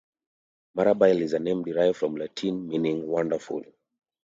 Mirabile 0.75 1.21
is 1.21 1.33
a 1.33 1.37
name 1.37 1.61
derived 1.61 1.95
from 1.95 2.15
Latin 2.15 2.67
meaning 2.67 3.05
"wonderful". 3.05 3.63